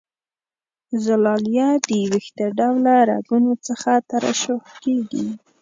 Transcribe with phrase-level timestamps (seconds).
[1.03, 5.25] زلالیه د وېښته ډوله رګونو څخه ترشح کیږي.